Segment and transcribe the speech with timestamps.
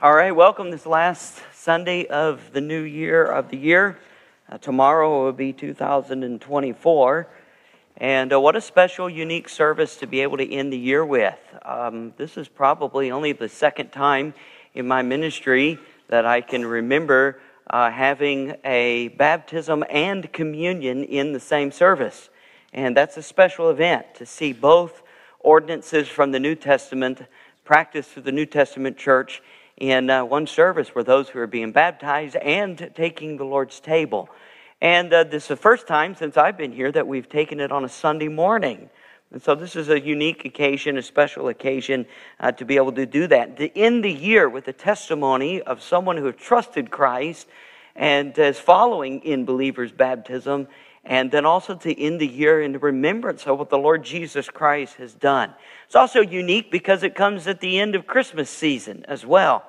[0.00, 3.98] All right, welcome this last Sunday of the new year of the year.
[4.48, 7.26] Uh, tomorrow will be 2024.
[7.96, 11.36] And uh, what a special, unique service to be able to end the year with.
[11.64, 14.34] Um, this is probably only the second time
[14.72, 21.40] in my ministry that I can remember uh, having a baptism and communion in the
[21.40, 22.30] same service.
[22.72, 25.02] And that's a special event to see both
[25.40, 27.22] ordinances from the New Testament
[27.64, 29.42] practiced through the New Testament church
[29.80, 34.28] in uh, one service where those who are being baptized and taking the Lord's table.
[34.80, 37.72] And uh, this is the first time since I've been here that we've taken it
[37.72, 38.90] on a Sunday morning.
[39.30, 42.06] And so this is a unique occasion, a special occasion
[42.40, 43.56] uh, to be able to do that.
[43.58, 47.46] To end the year with the testimony of someone who trusted Christ
[47.94, 50.68] and is following in believers' baptism,
[51.08, 54.96] and then also to end the year in remembrance of what the Lord Jesus Christ
[54.96, 55.54] has done.
[55.86, 59.64] It's also unique because it comes at the end of Christmas season as well.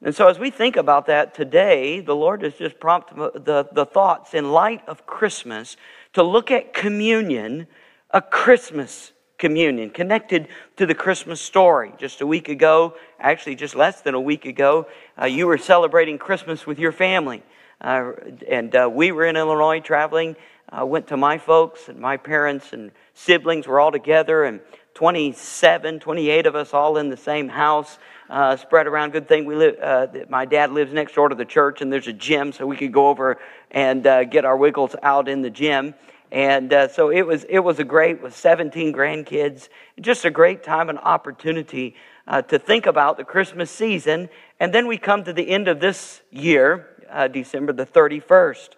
[0.00, 3.84] And so, as we think about that today, the Lord has just prompted the, the
[3.84, 5.76] thoughts in light of Christmas
[6.12, 7.66] to look at communion,
[8.10, 11.92] a Christmas communion, connected to the Christmas story.
[11.98, 14.86] Just a week ago, actually, just less than a week ago,
[15.20, 17.42] uh, you were celebrating Christmas with your family.
[17.80, 18.12] Uh,
[18.48, 20.36] and uh, we were in Illinois traveling.
[20.68, 24.60] I went to my folks, and my parents and siblings were all together, and
[24.94, 27.98] 27, 28 of us all in the same house
[28.30, 29.12] uh, spread around.
[29.12, 29.76] Good thing we live.
[29.80, 32.76] Uh, my dad lives next door to the church, and there's a gym, so we
[32.76, 33.38] could go over
[33.70, 35.94] and uh, get our wiggles out in the gym.
[36.32, 37.44] And uh, so it was.
[37.44, 39.68] It was a great with 17 grandkids.
[40.00, 41.94] Just a great time and opportunity
[42.26, 44.28] uh, to think about the Christmas season.
[44.58, 48.70] And then we come to the end of this year, uh, December the 31st,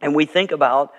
[0.00, 0.92] and we think about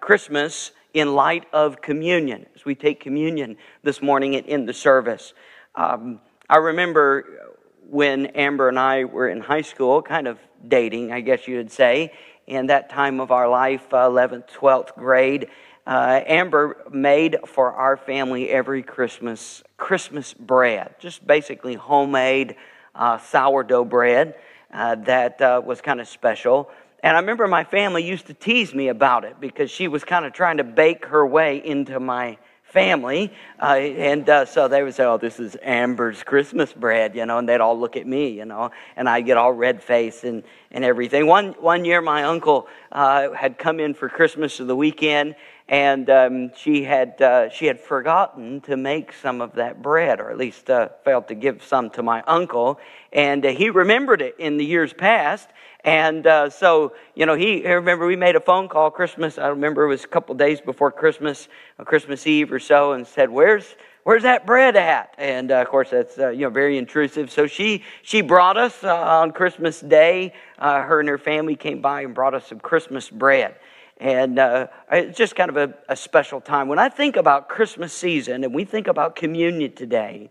[0.00, 5.34] Christmas in light of communion as we take communion this morning in the service.
[5.74, 7.54] Um, I remember
[7.88, 11.70] when Amber and I were in high school, kind of dating, I guess you would
[11.70, 12.12] say,
[12.46, 15.48] in that time of our life, uh, 11th, 12th grade.
[15.86, 22.56] Uh, Amber made for our family every Christmas Christmas bread, just basically homemade
[22.94, 24.34] uh, sourdough bread
[24.72, 26.70] uh, that uh, was kind of special.
[27.02, 30.24] And I remember my family used to tease me about it because she was kind
[30.24, 33.32] of trying to bake her way into my family.
[33.60, 37.38] Uh, and uh, so they would say, Oh, this is Amber's Christmas bread, you know,
[37.38, 40.42] and they'd all look at me, you know, and I'd get all red faced and,
[40.70, 41.26] and everything.
[41.26, 45.34] One, one year, my uncle uh, had come in for Christmas of the weekend,
[45.68, 50.30] and um, she, had, uh, she had forgotten to make some of that bread, or
[50.30, 52.80] at least uh, failed to give some to my uncle.
[53.12, 55.48] And uh, he remembered it in the years past.
[55.84, 59.38] And uh, so, you know, he, I remember we made a phone call Christmas.
[59.38, 61.48] I remember it was a couple days before Christmas,
[61.84, 63.76] Christmas Eve or so, and said, Where's,
[64.08, 65.14] where's that bread at?
[65.18, 67.30] And uh, of course, that's uh, you know very intrusive.
[67.30, 70.32] So she she brought us uh, on Christmas Day.
[70.58, 73.56] Uh, her and her family came by and brought us some Christmas bread,
[73.98, 76.68] and uh, it's just kind of a, a special time.
[76.68, 80.30] When I think about Christmas season and we think about communion today,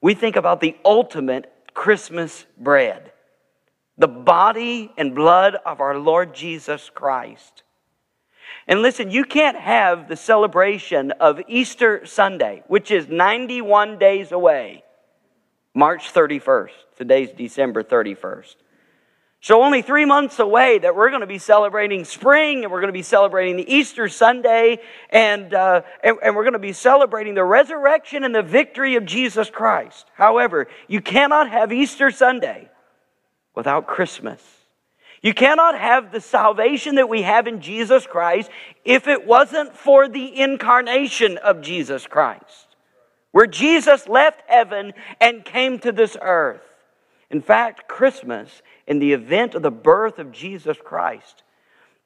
[0.00, 3.12] we think about the ultimate Christmas bread
[3.98, 7.64] the body and blood of our Lord Jesus Christ.
[8.66, 14.84] And listen, you can't have the celebration of Easter Sunday, which is 91 days away,
[15.74, 16.70] March 31st.
[16.96, 18.54] Today's December 31st.
[19.42, 22.92] So, only three months away that we're going to be celebrating spring and we're going
[22.92, 27.34] to be celebrating the Easter Sunday and, uh, and, and we're going to be celebrating
[27.34, 30.04] the resurrection and the victory of Jesus Christ.
[30.12, 32.68] However, you cannot have Easter Sunday
[33.54, 34.42] without Christmas.
[35.22, 38.50] You cannot have the salvation that we have in Jesus Christ
[38.84, 42.76] if it wasn't for the incarnation of Jesus Christ,
[43.32, 46.62] where Jesus left heaven and came to this earth.
[47.30, 51.42] In fact, Christmas, in the event of the birth of Jesus Christ,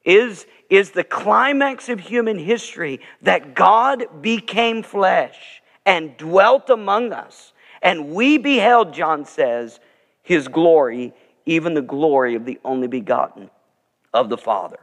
[0.05, 7.51] is, is the climax of human history that God became flesh and dwelt among us.
[7.81, 9.81] And we beheld, John says,
[10.23, 11.13] his glory
[11.45, 13.49] even the glory of the only begotten
[14.13, 14.79] of the Father.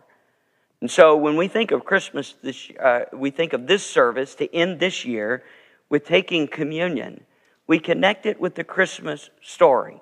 [0.81, 4.53] And so when we think of Christmas, this, uh, we think of this service to
[4.55, 5.44] end this year
[5.88, 7.25] with taking communion.
[7.67, 10.00] We connect it with the Christmas story.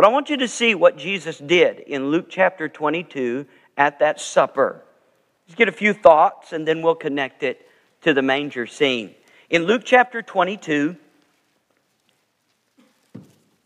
[0.00, 3.44] But I want you to see what Jesus did in Luke chapter 22
[3.76, 4.82] at that supper.
[5.46, 7.68] Let's get a few thoughts and then we'll connect it
[8.00, 9.14] to the manger scene.
[9.50, 10.96] In Luke chapter 22,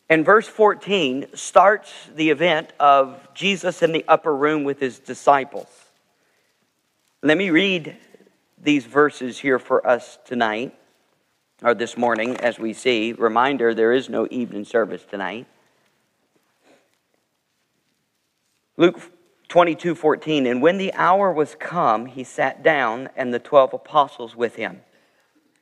[0.09, 5.69] and verse 14 starts the event of Jesus in the upper room with his disciples.
[7.23, 7.97] Let me read
[8.61, 10.75] these verses here for us tonight,
[11.63, 13.13] or this morning, as we see.
[13.13, 15.47] Reminder there is no evening service tonight.
[18.77, 19.01] Luke
[19.49, 20.47] 22 14.
[20.47, 24.81] And when the hour was come, he sat down, and the twelve apostles with him.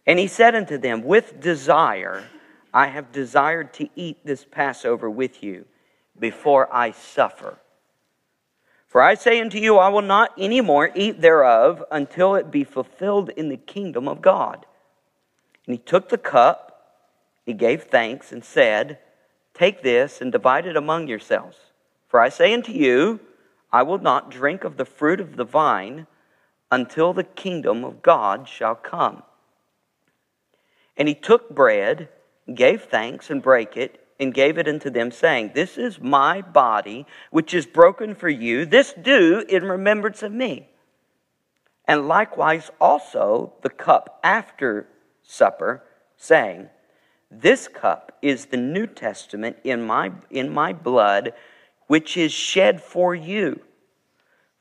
[0.06, 2.24] And he said unto them, With desire
[2.72, 5.66] I have desired to eat this Passover with you
[6.18, 7.58] before I suffer.
[8.88, 12.64] For I say unto you, I will not any more eat thereof until it be
[12.64, 14.66] fulfilled in the kingdom of God.
[15.66, 17.00] And he took the cup,
[17.46, 18.98] he gave thanks, and said,
[19.54, 21.56] Take this and divide it among yourselves.
[22.12, 23.20] For I say unto you,
[23.72, 26.06] I will not drink of the fruit of the vine
[26.70, 29.22] until the kingdom of God shall come.
[30.94, 32.10] And he took bread,
[32.54, 37.06] gave thanks, and brake it, and gave it unto them, saying, This is my body,
[37.30, 38.66] which is broken for you.
[38.66, 40.68] This do in remembrance of me.
[41.86, 44.86] And likewise also the cup after
[45.22, 45.82] supper,
[46.18, 46.68] saying,
[47.30, 51.32] This cup is the New Testament in my, in my blood,
[51.92, 53.60] which is shed for you.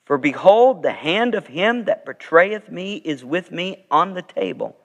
[0.03, 4.75] For behold, the hand of him that betrayeth me is with me on the table.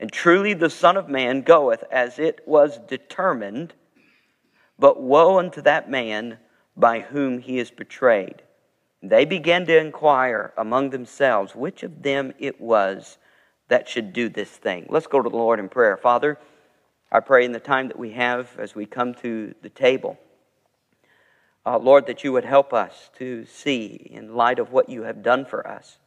[0.00, 3.74] And truly the Son of Man goeth as it was determined,
[4.78, 6.38] but woe unto that man
[6.78, 8.40] by whom he is betrayed.
[9.02, 13.18] They began to inquire among themselves which of them it was
[13.68, 14.86] that should do this thing.
[14.88, 15.98] Let's go to the Lord in prayer.
[15.98, 16.38] Father,
[17.12, 20.18] I pray in the time that we have as we come to the table,
[21.66, 25.22] uh, Lord, that you would help us to see, in light of what you have
[25.22, 25.98] done for us,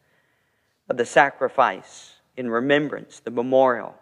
[0.88, 3.94] the sacrifice in remembrance, the memorial.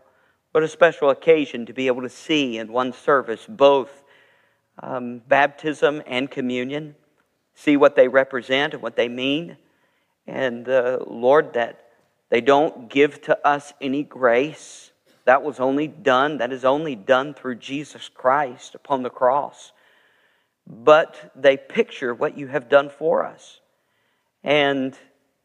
[0.53, 4.05] What a special occasion to be able to see in one service both
[4.81, 6.95] um, baptism and communion,
[7.55, 9.57] see what they represent and what they mean.
[10.27, 11.85] And uh, Lord, that
[12.31, 14.93] they don't give to us any grace.
[15.25, 19.73] That was only done, that is only done through Jesus Christ upon the cross.
[20.69, 23.61] But they picture what you have done for us.
[24.45, 24.97] And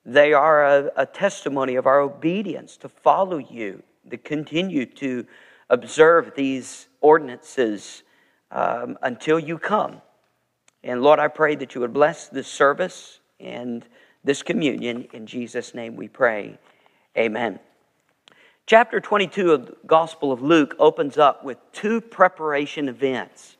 [0.05, 5.25] they are a, a testimony of our obedience to follow you, to continue to
[5.69, 8.03] observe these ordinances
[8.51, 10.01] um, until you come.
[10.83, 13.85] And Lord, I pray that you would bless this service and
[14.25, 15.07] this communion.
[15.13, 16.59] In Jesus' name we pray.
[17.17, 17.59] Amen.
[18.65, 23.57] Chapter 22 of the Gospel of Luke opens up with two preparation events.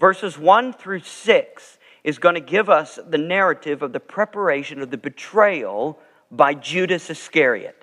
[0.00, 4.90] Verses 1 through 6 is going to give us the narrative of the preparation of
[4.90, 5.98] the betrayal
[6.30, 7.76] by Judas Iscariot.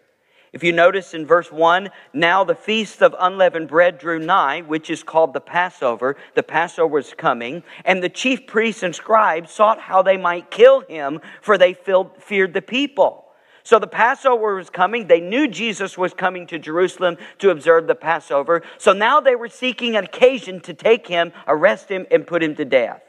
[0.51, 4.89] If you notice in verse 1, now the feast of unleavened bread drew nigh, which
[4.89, 6.17] is called the Passover.
[6.33, 7.61] The Passover is coming.
[7.85, 12.53] And the chief priests and scribes sought how they might kill him, for they feared
[12.55, 13.26] the people.
[13.67, 15.07] So the Passover was coming.
[15.07, 18.61] They knew Jesus was coming to Jerusalem to observe the Passover.
[18.77, 22.55] So now they were seeking an occasion to take him, arrest him, and put him
[22.55, 23.01] to death.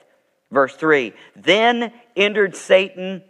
[0.50, 3.22] Verse 3 Then entered Satan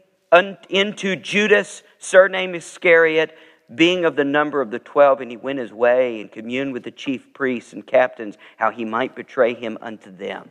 [0.71, 3.37] into Judas, surname Iscariot,
[3.75, 6.85] being of the number of the twelve, and he went his way and communed with
[6.85, 10.49] the chief priests and captains how he might betray him unto them.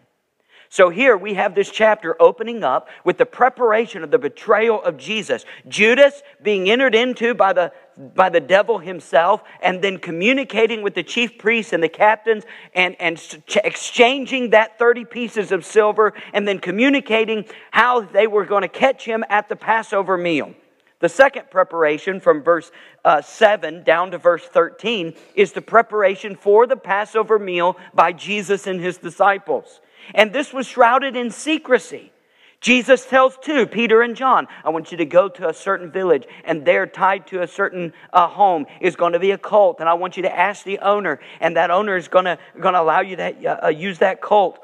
[0.70, 4.98] So here we have this chapter opening up with the preparation of the betrayal of
[4.98, 5.46] Jesus.
[5.68, 11.04] Judas being entered into by the, by the devil himself and then communicating with the
[11.04, 12.44] chief priests and the captains
[12.74, 18.64] and, and exchanging that 30 pieces of silver and then communicating how they were going
[18.64, 20.54] to catch him at the Passover meal.
[21.00, 22.72] The second preparation from verse
[23.06, 28.66] uh, 7 down to verse 13 is the preparation for the Passover meal by Jesus
[28.66, 29.80] and his disciples.
[30.14, 32.12] And this was shrouded in secrecy.
[32.60, 36.26] Jesus tells two, Peter and John, I want you to go to a certain village,
[36.44, 39.80] and there, tied to a certain uh, home, is going to be a cult.
[39.80, 43.02] And I want you to ask the owner, and that owner is going to, allow
[43.02, 44.60] you to uh, use that cult.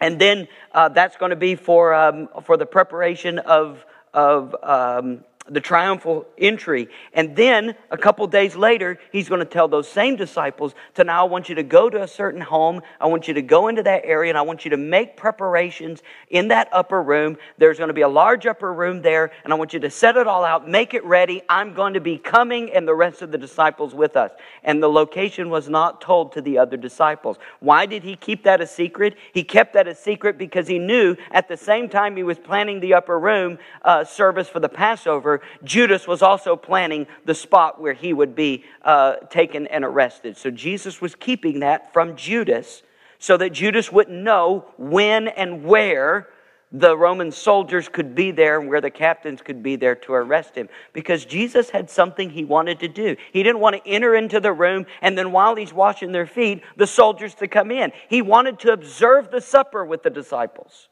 [0.00, 5.24] And then uh, that's going to be for, um, for the preparation of, of um,
[5.48, 6.88] the triumphal entry.
[7.12, 11.26] And then a couple days later, he's going to tell those same disciples to now
[11.26, 12.82] I want you to go to a certain home.
[13.00, 16.02] I want you to go into that area and I want you to make preparations
[16.30, 17.36] in that upper room.
[17.56, 20.16] There's going to be a large upper room there and I want you to set
[20.16, 21.42] it all out, make it ready.
[21.48, 24.32] I'm going to be coming and the rest of the disciples with us.
[24.62, 27.38] And the location was not told to the other disciples.
[27.60, 29.16] Why did he keep that a secret?
[29.32, 32.80] He kept that a secret because he knew at the same time he was planning
[32.80, 37.92] the upper room uh, service for the Passover, Judas was also planning the spot where
[37.92, 40.36] he would be uh, taken and arrested.
[40.36, 42.82] So Jesus was keeping that from Judas
[43.18, 46.28] so that Judas wouldn't know when and where
[46.70, 50.54] the Roman soldiers could be there and where the captains could be there to arrest
[50.54, 50.68] him.
[50.92, 53.16] Because Jesus had something he wanted to do.
[53.32, 56.62] He didn't want to enter into the room and then while he's washing their feet,
[56.76, 57.92] the soldiers to come in.
[58.08, 60.88] He wanted to observe the supper with the disciples.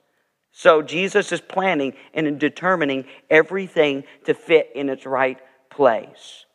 [0.58, 6.46] So Jesus is planning and determining everything to fit in its right place.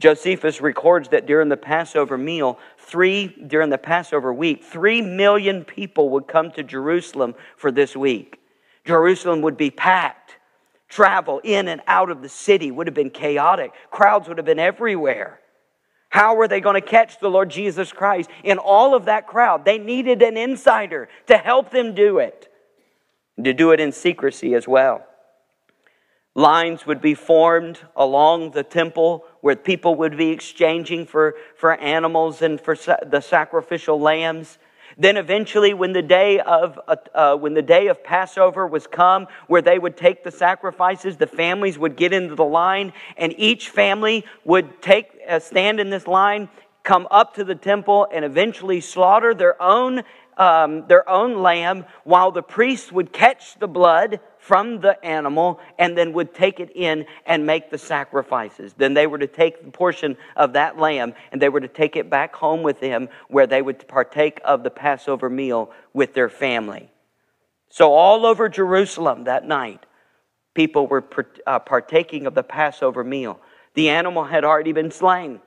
[0.00, 6.08] Josephus records that during the Passover meal, three, during the Passover week, three million people
[6.08, 8.40] would come to Jerusalem for this week.
[8.84, 10.34] Jerusalem would be packed.
[10.88, 13.70] Travel in and out of the city would have been chaotic.
[13.92, 15.38] Crowds would have been everywhere.
[16.08, 19.64] How were they going to catch the Lord Jesus Christ in all of that crowd?
[19.64, 22.49] They needed an insider to help them do it
[23.44, 25.04] to do it in secrecy as well.
[26.34, 32.40] Lines would be formed along the temple where people would be exchanging for, for animals
[32.40, 34.58] and for sa- the sacrificial lambs.
[34.96, 39.28] Then eventually, when the day of uh, uh, when the day of Passover was come,
[39.46, 43.70] where they would take the sacrifices, the families would get into the line, and each
[43.70, 46.48] family would take uh, stand in this line,
[46.82, 50.02] come up to the temple, and eventually slaughter their own
[50.36, 55.96] um, their own lamb while the priest would catch the blood from the animal and
[55.96, 58.72] then would take it in and make the sacrifices.
[58.76, 61.96] Then they were to take the portion of that lamb and they were to take
[61.96, 66.28] it back home with them where they would partake of the Passover meal with their
[66.30, 66.90] family.
[67.68, 69.86] So, all over Jerusalem that night,
[70.54, 71.04] people were
[71.46, 73.40] uh, partaking of the Passover meal.
[73.74, 75.40] The animal had already been slain.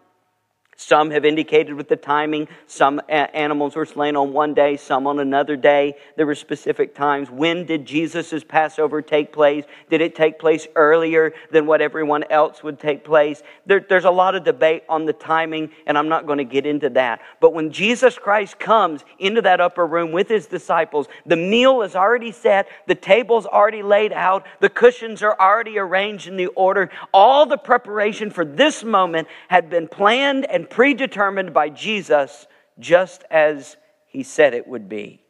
[0.76, 2.48] Some have indicated with the timing.
[2.68, 5.96] Some animals were slain on one day, some on another day.
[6.18, 7.30] There were specific times.
[7.30, 9.66] When did Jesus' Passover take place?
[9.90, 13.44] Did it take place earlier than what everyone else would take place?
[13.66, 16.66] There, there's a lot of debate on the timing, and I'm not going to get
[16.66, 17.22] into that.
[17.40, 21.96] But when Jesus Christ comes into that upper room with his disciples, the meal is
[21.96, 26.90] already set, the table's already laid out, the cushions are already arranged in the order.
[27.14, 32.48] All the preparation for this moment had been planned and predetermined by Jesus
[32.80, 33.78] just as
[34.08, 35.24] he said it would be.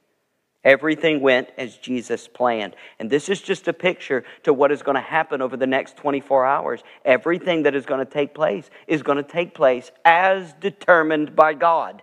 [0.64, 2.76] Everything went as Jesus planned.
[2.98, 5.98] And this is just a picture to what is going to happen over the next
[5.98, 6.84] 24 hours.
[7.04, 11.54] Everything that is going to take place is going to take place as determined by
[11.54, 12.02] God.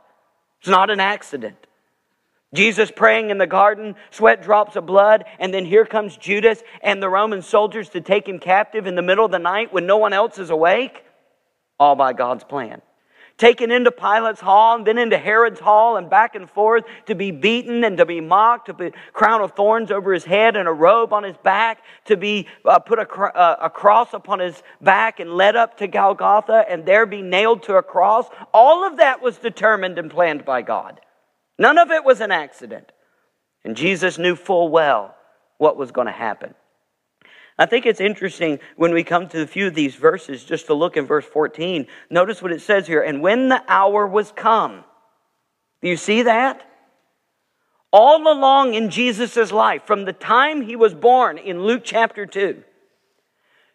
[0.61, 1.57] It's not an accident.
[2.53, 7.03] Jesus praying in the garden, sweat drops of blood, and then here comes Judas and
[7.03, 9.97] the Roman soldiers to take him captive in the middle of the night when no
[9.97, 11.05] one else is awake.
[11.79, 12.83] All by God's plan
[13.41, 17.31] taken into Pilate's hall and then into Herod's hall and back and forth to be
[17.31, 20.73] beaten and to be mocked, to a crown of thorns over his head and a
[20.73, 25.21] robe on his back, to be uh, put a, uh, a cross upon his back
[25.21, 28.27] and led up to Golgotha and there be nailed to a cross.
[28.53, 31.01] All of that was determined and planned by God.
[31.59, 32.93] None of it was an accident.
[33.65, 35.15] And Jesus knew full well
[35.57, 36.55] what was going to happen.
[37.61, 40.75] I think it's interesting when we come to a few of these verses just to
[40.75, 41.87] look in verse 14.
[42.09, 43.03] Notice what it says here.
[43.03, 44.83] And when the hour was come,
[45.83, 46.67] do you see that?
[47.93, 52.65] All along in Jesus' life, from the time he was born in Luke chapter 2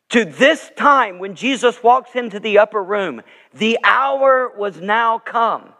[0.10, 3.22] to this time when Jesus walks into the upper room,
[3.54, 5.75] the hour was now come.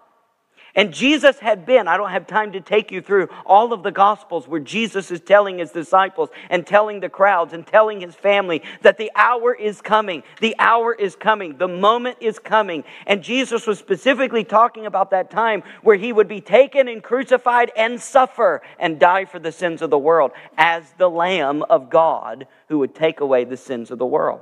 [0.75, 3.91] And Jesus had been, I don't have time to take you through all of the
[3.91, 8.62] Gospels where Jesus is telling his disciples and telling the crowds and telling his family
[8.82, 10.24] that the hour is coming.
[10.41, 11.58] The hour is coming.
[11.58, 12.84] The moment is coming.
[13.08, 17.72] And Jesus was specifically talking about that time where he would be taken and crucified
[17.77, 22.48] and suffer and die for the sins of the world as the Lamb of God
[22.67, 24.41] who would take away the sins of the world.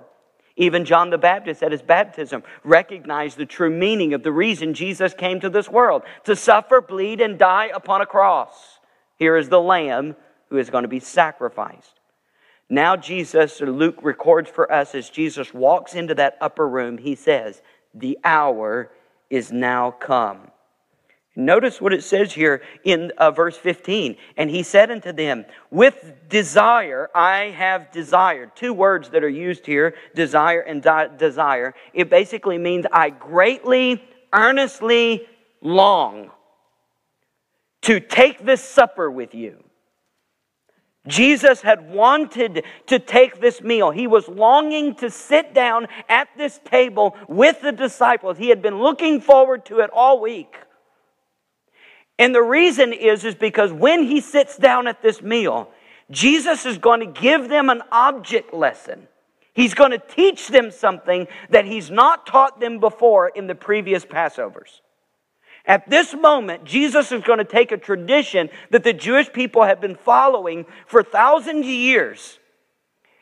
[0.56, 5.14] Even John the Baptist at his baptism recognized the true meaning of the reason Jesus
[5.14, 8.80] came to this world to suffer, bleed, and die upon a cross.
[9.18, 10.16] Here is the Lamb
[10.50, 12.00] who is going to be sacrificed.
[12.70, 17.16] Now, Jesus, or Luke records for us as Jesus walks into that upper room, he
[17.16, 17.62] says,
[17.94, 18.92] The hour
[19.30, 20.52] is now come.
[21.36, 24.18] Notice what it says here in uh, verse 15.
[24.38, 28.56] And he said unto them, With desire I have desired.
[28.56, 31.74] Two words that are used here, desire and di- desire.
[31.94, 35.28] It basically means I greatly, earnestly
[35.62, 36.30] long
[37.82, 39.64] to take this supper with you.
[41.08, 43.92] Jesus had wanted to take this meal.
[43.92, 48.38] He was longing to sit down at this table with the disciples.
[48.38, 50.56] He had been looking forward to it all week.
[52.20, 55.72] And the reason is, is because when he sits down at this meal,
[56.12, 59.08] Jesus is going to give them an object lesson.
[59.54, 64.06] He's going to teach them something that he's not taught them before in the previous
[64.06, 64.82] Passovers.
[65.66, 69.80] At this moment, Jesus is going to take a tradition that the Jewish people have
[69.80, 72.40] been following for thousands of years,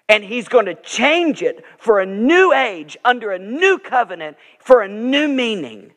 [0.10, 4.82] and he's going to change it for a new age, under a new covenant, for
[4.82, 5.92] a new meaning.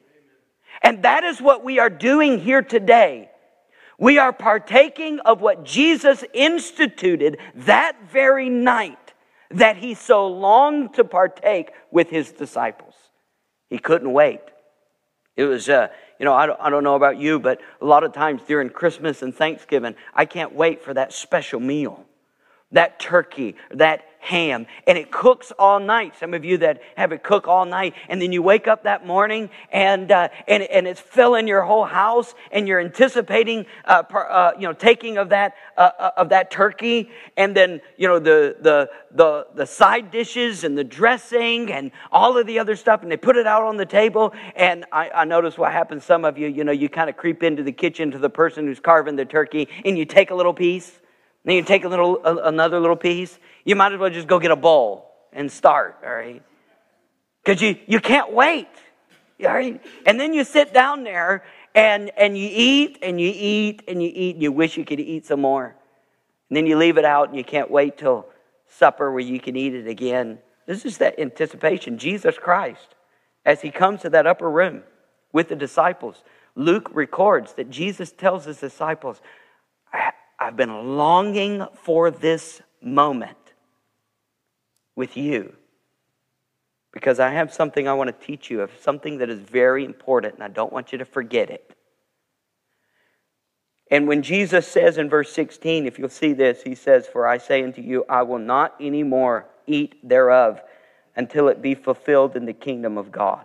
[0.84, 3.30] And that is what we are doing here today.
[3.98, 9.14] We are partaking of what Jesus instituted that very night
[9.50, 12.94] that he so longed to partake with his disciples.
[13.70, 14.40] He couldn't wait.
[15.36, 15.88] It was, uh,
[16.18, 18.68] you know, I don't, I don't know about you, but a lot of times during
[18.68, 22.04] Christmas and Thanksgiving, I can't wait for that special meal
[22.74, 26.14] that turkey, that ham, and it cooks all night.
[26.18, 29.06] Some of you that have it cook all night, and then you wake up that
[29.06, 34.52] morning and uh, and and it's filling your whole house, and you're anticipating, uh, uh,
[34.58, 38.56] you know, taking of that uh, uh, of that turkey, and then you know the
[38.60, 43.12] the the the side dishes and the dressing and all of the other stuff, and
[43.12, 44.32] they put it out on the table.
[44.56, 46.02] And I, I notice what happens.
[46.02, 48.66] Some of you, you know, you kind of creep into the kitchen to the person
[48.66, 51.00] who's carving the turkey, and you take a little piece
[51.44, 53.38] then you take a little, another little piece.
[53.64, 56.42] You might as well just go get a bowl and start, all right?
[57.42, 58.68] Because you, you can't wait,
[59.40, 59.80] all right?
[60.06, 61.44] And then you sit down there
[61.74, 65.00] and, and you eat and you eat and you eat and you wish you could
[65.00, 65.74] eat some more.
[66.48, 68.26] And then you leave it out and you can't wait till
[68.66, 70.38] supper where you can eat it again.
[70.66, 71.98] This is that anticipation.
[71.98, 72.94] Jesus Christ,
[73.44, 74.82] as he comes to that upper room
[75.32, 76.22] with the disciples,
[76.54, 79.20] Luke records that Jesus tells his disciples,
[80.38, 83.43] I've been longing for this moment
[84.96, 85.54] with you
[86.94, 90.34] because I have something I want to teach you of something that is very important,
[90.34, 91.76] and I don't want you to forget it.
[93.90, 97.38] And when Jesus says in verse 16, if you'll see this, he says, For I
[97.38, 100.62] say unto you, I will not any more eat thereof
[101.16, 103.44] until it be fulfilled in the kingdom of God.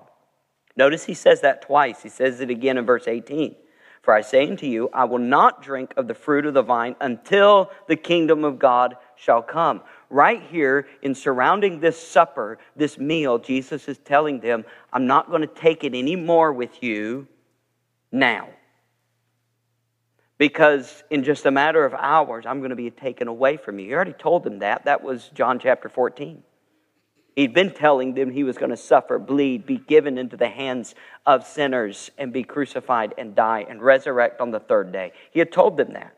[0.77, 2.03] Notice he says that twice.
[2.03, 3.55] He says it again in verse 18.
[4.03, 6.95] For I say unto you, I will not drink of the fruit of the vine
[7.01, 9.81] until the kingdom of God shall come.
[10.09, 15.41] Right here, in surrounding this supper, this meal, Jesus is telling them, I'm not going
[15.41, 17.27] to take it anymore with you
[18.11, 18.49] now.
[20.39, 23.87] Because in just a matter of hours, I'm going to be taken away from you.
[23.87, 24.85] You already told them that.
[24.85, 26.41] That was John chapter 14.
[27.35, 30.95] He'd been telling them he was going to suffer, bleed, be given into the hands
[31.25, 35.13] of sinners, and be crucified and die and resurrect on the third day.
[35.31, 36.15] He had told them that.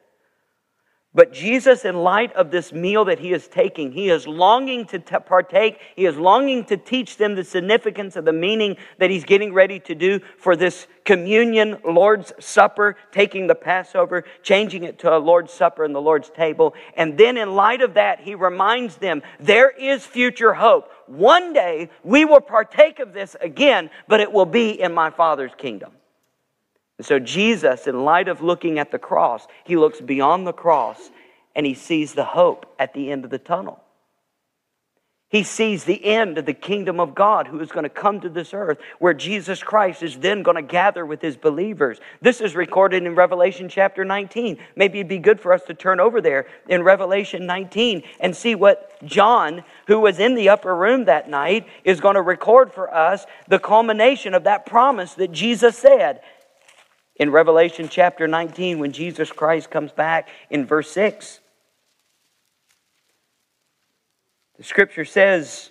[1.14, 5.00] But Jesus, in light of this meal that he is taking, he is longing to
[5.00, 5.78] t- partake.
[5.98, 9.78] He is longing to teach them the significance of the meaning that he's getting ready
[9.82, 15.52] to do for this communion, Lord's Supper, taking the Passover, changing it to a Lord's
[15.52, 16.76] Supper and the Lord's table.
[16.96, 20.94] And then, in light of that, he reminds them there is future hope.
[21.08, 25.52] One day we will partake of this again, but it will be in my Father's
[25.58, 25.92] kingdom.
[27.02, 31.10] And so, Jesus, in light of looking at the cross, he looks beyond the cross
[31.56, 33.82] and he sees the hope at the end of the tunnel.
[35.28, 38.30] He sees the end of the kingdom of God who is going to come to
[38.30, 42.00] this earth, where Jesus Christ is then going to gather with his believers.
[42.22, 44.60] This is recorded in Revelation chapter 19.
[44.76, 48.54] Maybe it'd be good for us to turn over there in Revelation 19 and see
[48.54, 52.94] what John, who was in the upper room that night, is going to record for
[52.94, 56.22] us the culmination of that promise that Jesus said
[57.22, 61.40] in Revelation chapter 19 when Jesus Christ comes back in verse 6.
[64.58, 65.70] The scripture says,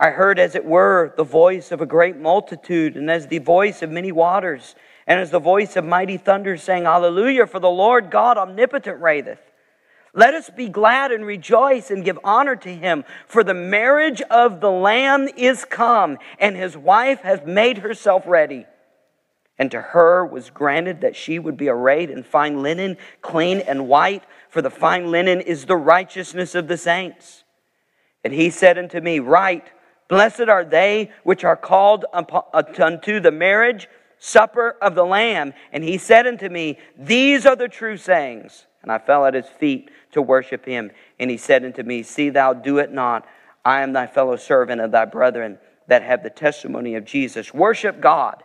[0.00, 3.80] I heard, as it were, the voice of a great multitude, and as the voice
[3.80, 4.74] of many waters,
[5.06, 9.38] and as the voice of mighty thunder, saying, Hallelujah, for the Lord God omnipotent reigneth.
[10.14, 14.60] Let us be glad and rejoice and give honor to him, for the marriage of
[14.60, 18.66] the Lamb is come, and his wife hath made herself ready.
[19.58, 23.88] And to her was granted that she would be arrayed in fine linen, clean and
[23.88, 27.44] white, for the fine linen is the righteousness of the saints.
[28.22, 29.66] And he said unto me, Write,
[30.08, 32.24] blessed are they which are called uh,
[32.78, 35.54] unto the marriage supper of the Lamb.
[35.72, 38.66] And he said unto me, These are the true sayings.
[38.82, 40.90] And I fell at his feet to worship him.
[41.18, 43.26] And he said unto me, See thou do it not.
[43.64, 47.52] I am thy fellow servant of thy brethren that have the testimony of Jesus.
[47.52, 48.42] Worship God.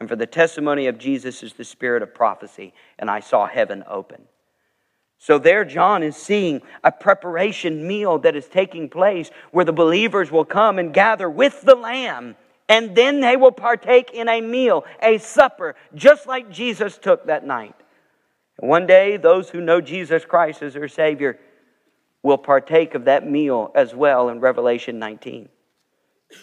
[0.00, 2.74] And for the testimony of Jesus is the spirit of prophecy.
[2.98, 4.22] And I saw heaven open.
[5.18, 10.30] So there, John is seeing a preparation meal that is taking place where the believers
[10.30, 12.36] will come and gather with the Lamb,
[12.68, 17.46] and then they will partake in a meal, a supper, just like Jesus took that
[17.46, 17.74] night.
[18.60, 21.38] And one day, those who know Jesus Christ as their Savior
[22.22, 25.48] will partake of that meal as well in Revelation 19.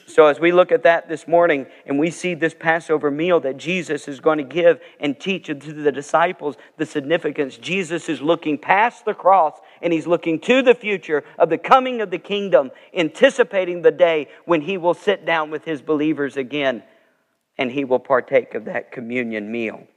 [0.07, 3.57] So, as we look at that this morning and we see this Passover meal that
[3.57, 8.57] Jesus is going to give and teach to the disciples the significance, Jesus is looking
[8.57, 12.71] past the cross and he's looking to the future of the coming of the kingdom,
[12.93, 16.83] anticipating the day when he will sit down with his believers again
[17.57, 19.87] and he will partake of that communion meal.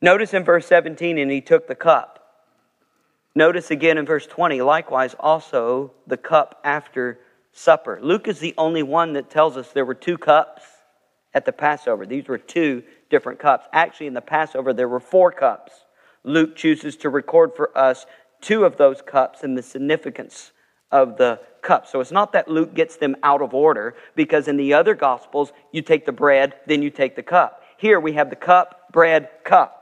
[0.00, 2.18] Notice in verse 17, and he took the cup.
[3.34, 7.20] Notice again in verse 20, likewise also the cup after
[7.52, 7.98] supper.
[8.02, 10.62] Luke is the only one that tells us there were two cups
[11.34, 12.06] at the Passover.
[12.06, 13.66] These were two different cups.
[13.72, 15.72] Actually, in the Passover, there were four cups.
[16.24, 18.06] Luke chooses to record for us
[18.40, 20.52] two of those cups and the significance
[20.90, 21.92] of the cups.
[21.92, 25.52] So it's not that Luke gets them out of order, because in the other Gospels,
[25.72, 27.62] you take the bread, then you take the cup.
[27.76, 29.74] Here we have the cup, bread, cup.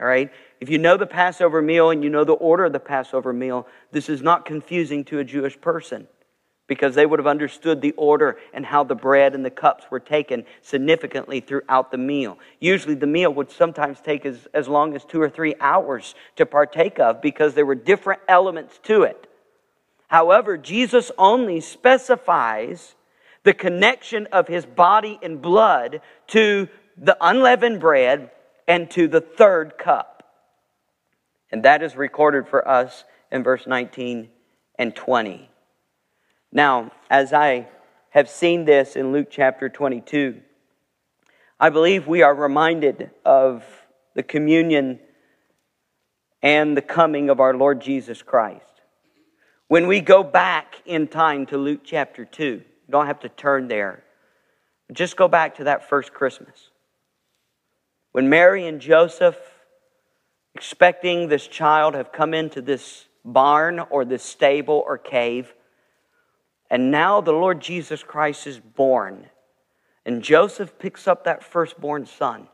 [0.00, 0.30] All right?
[0.60, 3.66] If you know the Passover meal and you know the order of the Passover meal,
[3.92, 6.06] this is not confusing to a Jewish person
[6.70, 9.98] because they would have understood the order and how the bread and the cups were
[9.98, 12.38] taken significantly throughout the meal.
[12.60, 16.46] Usually, the meal would sometimes take as, as long as two or three hours to
[16.46, 19.26] partake of because there were different elements to it.
[20.06, 22.94] However, Jesus only specifies
[23.42, 28.30] the connection of his body and blood to the unleavened bread
[28.68, 30.22] and to the third cup.
[31.50, 33.02] And that is recorded for us
[33.32, 34.28] in verse 19
[34.78, 35.49] and 20.
[36.52, 37.68] Now, as I
[38.10, 40.40] have seen this in Luke chapter 22,
[41.60, 43.64] I believe we are reminded of
[44.14, 44.98] the communion
[46.42, 48.64] and the coming of our Lord Jesus Christ.
[49.68, 53.68] When we go back in time to Luke chapter 2, you don't have to turn
[53.68, 54.02] there.
[54.92, 56.70] Just go back to that first Christmas.
[58.10, 59.38] When Mary and Joseph,
[60.56, 65.54] expecting this child, have come into this barn or this stable or cave,
[66.70, 69.26] and now the Lord Jesus Christ is born.
[70.06, 72.48] And Joseph picks up that firstborn son,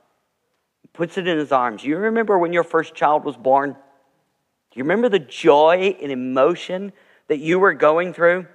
[0.93, 1.85] puts it in his arms.
[1.85, 3.73] You remember when your first child was born?
[3.73, 6.93] Do you remember the joy and emotion
[7.29, 8.47] that you were going through?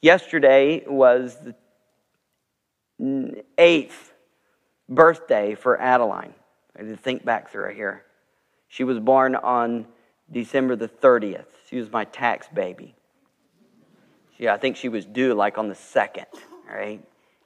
[0.00, 1.36] Yesterday was
[2.98, 4.12] the eighth
[4.88, 6.34] birthday for Adeline.
[6.74, 8.04] I had to think back through here.
[8.68, 9.86] She was born on
[10.30, 11.46] December the 30th.
[11.68, 12.94] She was my tax baby.
[14.42, 16.26] Yeah, I think she was due like on the second,
[16.68, 17.00] right?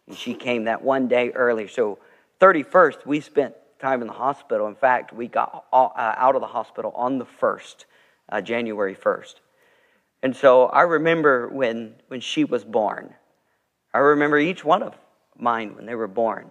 [0.07, 1.69] And she came that one day earlier.
[1.69, 1.99] So
[2.41, 4.67] 31st, we spent time in the hospital.
[4.67, 7.85] In fact, we got out of the hospital on the 1st,
[8.31, 9.35] uh, January 1st.
[10.23, 13.13] And so I remember when, when she was born.
[13.93, 14.95] I remember each one of
[15.39, 16.51] mine when they were born.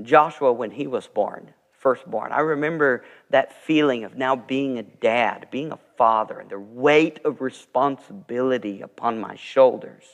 [0.00, 2.32] Joshua when he was born firstborn.
[2.32, 7.20] I remember that feeling of now being a dad, being a father, and the weight
[7.24, 10.04] of responsibility upon my shoulders,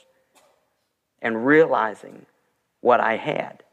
[1.21, 2.25] and realizing
[2.81, 3.63] what I had.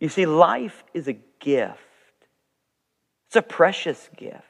[0.00, 1.78] You see, life is a gift,
[3.26, 4.44] it's a precious gift.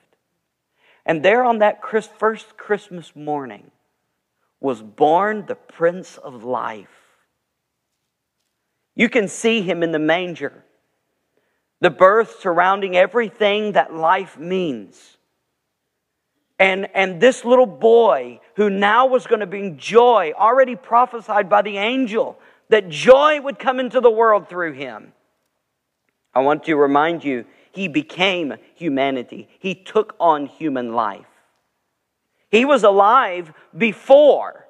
[1.07, 1.81] And there on that
[2.19, 3.71] first Christmas morning
[4.61, 6.89] was born the Prince of Life.
[8.95, 10.65] You can see him in the manger
[11.81, 15.17] the birth surrounding everything that life means.
[16.59, 21.62] And, and this little boy who now was going to bring joy, already prophesied by
[21.62, 22.38] the angel,
[22.69, 25.12] that joy would come into the world through him.
[26.35, 29.49] I want to remind you, he became humanity.
[29.61, 31.27] He took on human life.
[32.51, 34.67] He was alive before.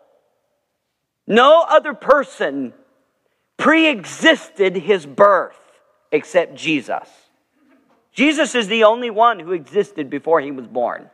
[1.27, 2.75] No other person
[3.57, 5.59] pre existed his birth
[6.13, 7.09] except Jesus.
[8.13, 11.09] Jesus is the only one who existed before he was born.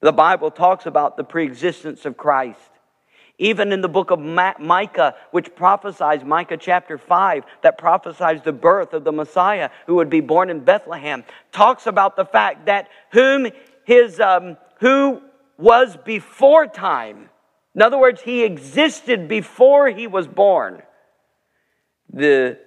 [0.00, 2.58] The Bible talks about the preexistence of Christ.
[3.38, 8.92] Even in the book of Micah, which prophesies, Micah chapter 5, that prophesies the birth
[8.92, 13.48] of the Messiah who would be born in Bethlehem, talks about the fact that whom
[13.84, 15.20] his, um, who
[15.58, 17.28] was before time.
[17.74, 20.82] In other words, he existed before he was born.
[22.12, 22.58] The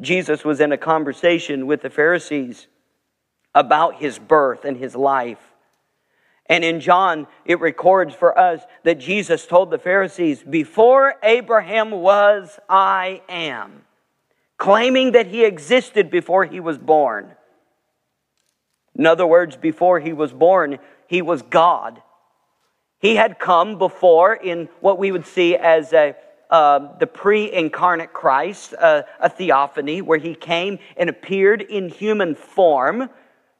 [0.00, 2.66] Jesus was in a conversation with the Pharisees
[3.54, 5.38] about his birth and his life.
[6.46, 12.58] And in John, it records for us that Jesus told the Pharisees, Before Abraham was,
[12.68, 13.84] I am,
[14.58, 17.30] claiming that he existed before he was born.
[18.96, 22.02] In other words, before he was born, he was God.
[22.98, 26.14] He had come before in what we would see as a
[26.50, 32.34] uh, the pre incarnate Christ, uh, a theophany, where he came and appeared in human
[32.34, 33.10] form,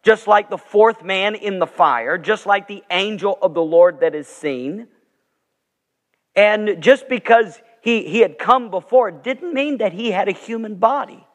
[0.03, 4.01] just like the fourth man in the fire, just like the angel of the Lord
[4.01, 4.89] that is seen.
[6.37, 10.77] And just because he, he had come before didn't mean that he had a human
[10.77, 11.27] body.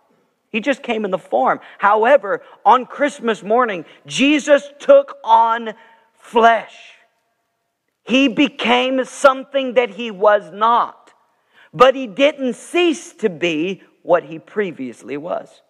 [0.52, 1.60] He just came in the form.
[1.78, 5.74] However, on Christmas morning, Jesus took on
[6.14, 6.76] flesh.
[8.04, 10.99] He became something that he was not.
[11.74, 15.62] But he didn't cease to be what he previously was.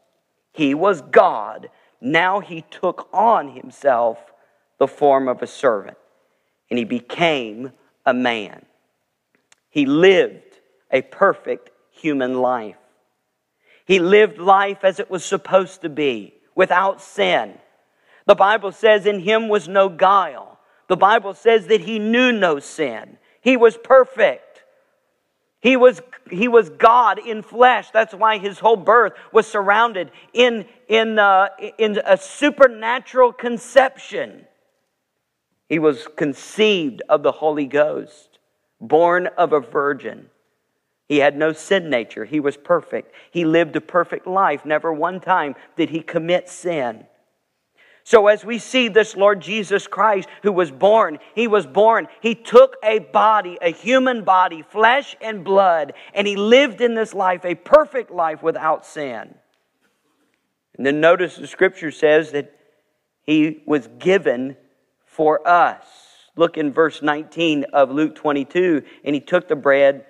[0.54, 1.70] He was God
[2.02, 4.18] now he took on himself
[4.78, 5.98] the form of a servant
[6.70, 7.72] and he became
[8.06, 8.66] a man.
[9.70, 10.60] He lived
[10.92, 12.78] a perfect human life.
[13.86, 17.56] He lived life as it was supposed to be, without sin.
[18.26, 20.60] The Bible says in him was no guile.
[20.88, 23.18] The Bible says that he knew no sin.
[23.42, 24.49] He was perfect.
[25.62, 27.92] He was, he was God in flesh.
[27.92, 34.46] That's why his whole birth was surrounded in, in, uh, in a supernatural conception.
[35.68, 38.40] He was conceived of the Holy Ghost,
[38.80, 40.30] born of a virgin.
[41.10, 42.24] He had no sin nature.
[42.24, 43.14] He was perfect.
[43.32, 44.66] He lived a perfect life.
[44.66, 47.06] Never one time did he commit sin.
[48.10, 52.34] So, as we see this Lord Jesus Christ who was born, he was born, he
[52.34, 57.46] took a body, a human body, flesh and blood, and he lived in this life
[57.46, 59.36] a perfect life without sin.
[60.76, 62.52] And then notice the scripture says that
[63.28, 64.58] he was given
[65.06, 65.86] for us.
[66.36, 68.82] Look in verse 19 of Luke 22.
[69.04, 70.08] And he took the bread,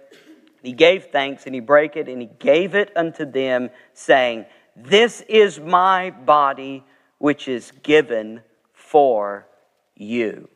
[0.64, 4.46] he gave thanks, and he brake it, and he gave it unto them, saying,
[4.78, 6.86] This is my body
[7.20, 8.42] which is given
[8.74, 9.48] for
[9.96, 10.50] you.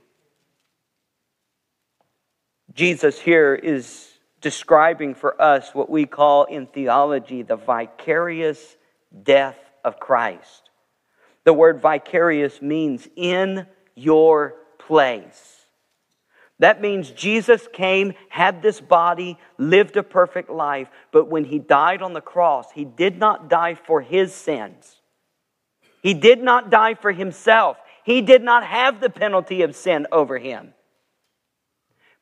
[2.73, 4.09] Jesus here is
[4.41, 8.75] describing for us what we call in theology the vicarious
[9.23, 10.69] death of Christ.
[11.43, 15.59] The word vicarious means in your place.
[16.59, 22.01] That means Jesus came, had this body, lived a perfect life, but when he died
[22.01, 25.01] on the cross, he did not die for his sins.
[26.03, 27.77] He did not die for himself.
[28.03, 30.73] He did not have the penalty of sin over him.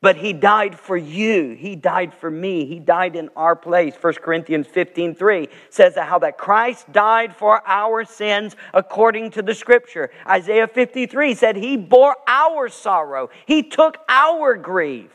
[0.01, 1.55] But he died for you.
[1.59, 2.65] He died for me.
[2.65, 3.95] He died in our place.
[3.99, 9.53] 1 Corinthians 15 3 says how that Christ died for our sins according to the
[9.53, 10.11] scripture.
[10.27, 15.11] Isaiah 53 said he bore our sorrow, he took our grief.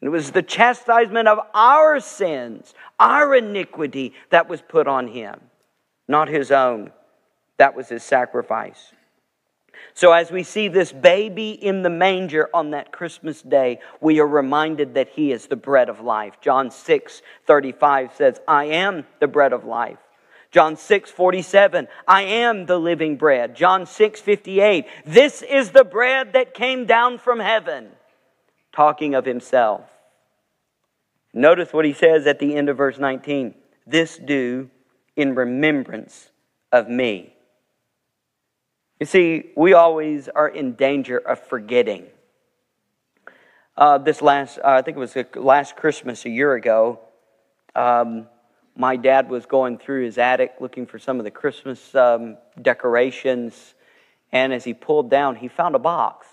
[0.00, 5.38] It was the chastisement of our sins, our iniquity that was put on him,
[6.08, 6.90] not his own.
[7.60, 8.94] That was his sacrifice.
[9.92, 14.26] So, as we see this baby in the manger on that Christmas day, we are
[14.26, 16.40] reminded that he is the bread of life.
[16.40, 19.98] John 6 35 says, I am the bread of life.
[20.50, 23.54] John 6 47, I am the living bread.
[23.54, 27.90] John 6 58, this is the bread that came down from heaven,
[28.72, 29.82] talking of himself.
[31.34, 33.54] Notice what he says at the end of verse 19
[33.86, 34.70] this do
[35.14, 36.30] in remembrance
[36.72, 37.34] of me.
[39.00, 42.04] You see, we always are in danger of forgetting.
[43.74, 47.00] Uh, this last, uh, I think it was last Christmas a year ago,
[47.74, 48.26] um,
[48.76, 53.74] my dad was going through his attic looking for some of the Christmas um, decorations.
[54.32, 56.26] And as he pulled down, he found a box.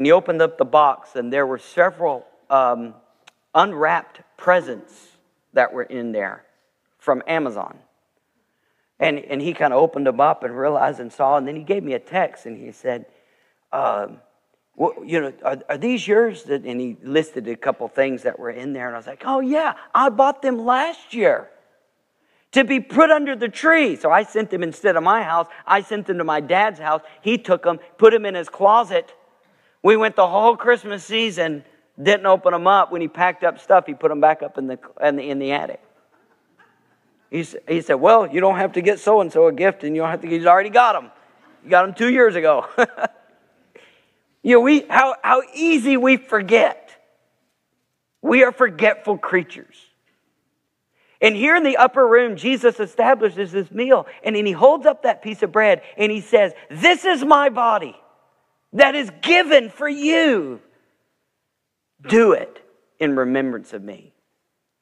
[0.00, 2.94] And he opened up the box, and there were several um,
[3.54, 4.92] unwrapped presents
[5.52, 6.44] that were in there
[6.98, 7.78] from Amazon.
[9.00, 11.62] And, and he kind of opened them up and realized and saw, and then he
[11.62, 13.06] gave me a text and he said,
[13.72, 14.18] um,
[14.76, 16.44] well, you know, are, are, these yours?
[16.46, 18.86] And he listed a couple things that were in there.
[18.86, 21.48] And I was like, oh, yeah, I bought them last year
[22.52, 23.96] to be put under the tree.
[23.96, 27.02] So I sent them instead of my house, I sent them to my dad's house.
[27.20, 29.12] He took them, put them in his closet.
[29.82, 31.64] We went the whole Christmas season,
[32.00, 32.90] didn't open them up.
[32.90, 35.38] When he packed up stuff, he put them back up in the, in the, in
[35.38, 35.83] the attic.
[37.34, 39.96] He, he said, Well, you don't have to get so and so a gift, and
[39.96, 41.10] you don't have to, he's already got them.
[41.64, 42.68] You got them two years ago.
[44.44, 46.92] you know, we, how, how easy we forget.
[48.22, 49.74] We are forgetful creatures.
[51.20, 55.02] And here in the upper room, Jesus establishes this meal, and then he holds up
[55.02, 57.96] that piece of bread and he says, This is my body
[58.74, 60.60] that is given for you.
[62.06, 62.64] Do it
[63.00, 64.12] in remembrance of me.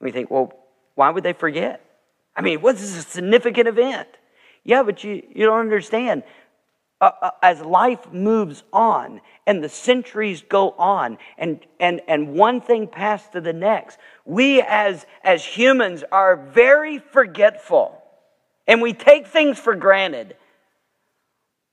[0.02, 0.52] we think, well,
[0.96, 1.91] why would they forget?
[2.34, 4.08] I mean, what's this a significant event?
[4.64, 6.22] Yeah, but you, you don't understand.
[7.00, 12.60] Uh, uh, as life moves on and the centuries go on and, and, and one
[12.60, 18.00] thing passed to the next, we as, as humans are very forgetful
[18.68, 20.36] and we take things for granted.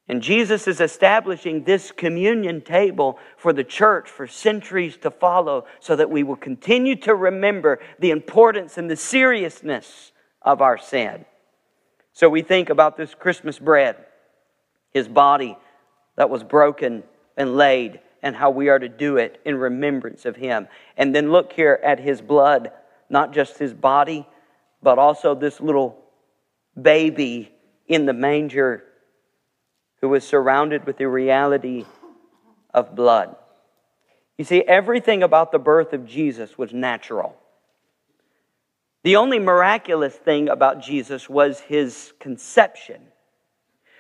[0.08, 5.96] And Jesus is establishing this communion table for the church for centuries to follow so
[5.96, 11.26] that we will continue to remember the importance and the seriousness of our sin.
[12.14, 13.96] So we think about this Christmas bread,
[14.92, 15.58] his body
[16.16, 17.04] that was broken
[17.38, 20.68] and laid, and how we are to do it in remembrance of him.
[20.98, 22.72] And then look here at his blood,
[23.10, 24.28] not just his body,
[24.84, 25.98] but also this little
[26.80, 27.52] baby
[27.88, 28.84] in the manger
[30.02, 31.86] who was surrounded with the reality
[32.74, 33.36] of blood.
[34.38, 37.36] You see, everything about the birth of Jesus was natural.
[39.04, 43.02] The only miraculous thing about Jesus was his conception.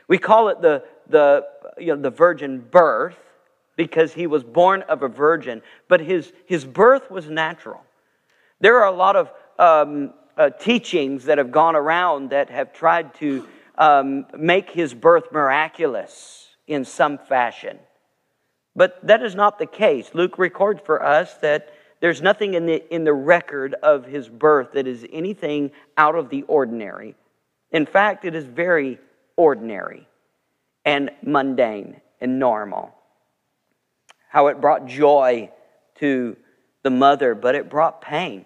[0.08, 1.46] We call it the, the,
[1.78, 3.18] you know, the virgin birth
[3.78, 7.82] because he was born of a virgin, but his, his birth was natural.
[8.60, 13.14] There are a lot of um, uh, teachings that have gone around that have tried
[13.16, 17.80] to um, make his birth miraculous in some fashion.
[18.76, 20.12] But that is not the case.
[20.14, 24.74] Luke records for us that there's nothing in the, in the record of his birth
[24.74, 27.16] that is anything out of the ordinary.
[27.72, 29.00] In fact, it is very
[29.36, 30.08] ordinary
[30.86, 32.94] and mundane and normal.
[34.30, 35.52] How it brought joy
[35.96, 36.38] to
[36.84, 38.46] the mother, but it brought pain.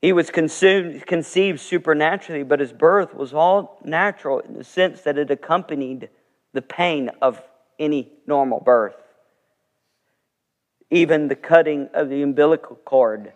[0.00, 5.18] He was consumed, conceived supernaturally, but his birth was all natural in the sense that
[5.18, 6.08] it accompanied
[6.52, 7.42] the pain of
[7.78, 8.94] any normal birth.
[10.90, 13.32] Even the cutting of the umbilical cord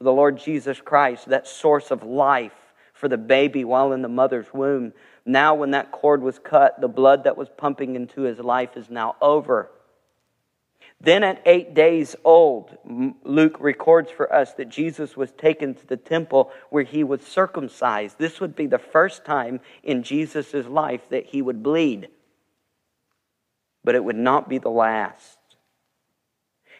[0.00, 2.52] of the Lord Jesus Christ, that source of life
[2.92, 4.92] for the baby while in the mother's womb.
[5.24, 8.90] Now, when that cord was cut, the blood that was pumping into his life is
[8.90, 9.70] now over.
[11.00, 12.76] Then, at eight days old,
[13.22, 18.18] Luke records for us that Jesus was taken to the temple where he was circumcised.
[18.18, 22.08] This would be the first time in Jesus' life that he would bleed,
[23.84, 25.35] but it would not be the last.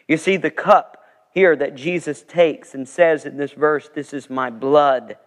[0.07, 4.29] You see, the cup here that Jesus takes and says in this verse, This is
[4.29, 5.17] my blood.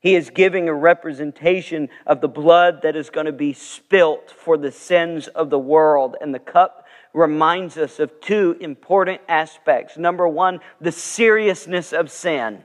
[0.00, 4.58] He is giving a representation of the blood that is going to be spilt for
[4.58, 6.16] the sins of the world.
[6.20, 9.96] And the cup reminds us of two important aspects.
[9.96, 12.64] Number one, the seriousness of sin.